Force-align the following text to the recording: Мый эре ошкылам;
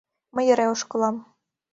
Мый 0.35 0.45
эре 0.53 0.65
ошкылам; 0.73 1.15